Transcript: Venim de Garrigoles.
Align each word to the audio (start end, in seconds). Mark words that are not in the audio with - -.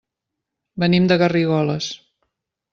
Venim 0.85 1.05
de 1.13 1.19
Garrigoles. 1.25 1.93